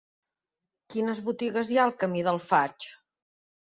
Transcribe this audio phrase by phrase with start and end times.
[0.95, 2.93] Quines botigues hi ha al camí del Faig?